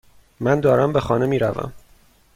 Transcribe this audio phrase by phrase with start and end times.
[0.39, 1.73] من دارم به خانه میروم.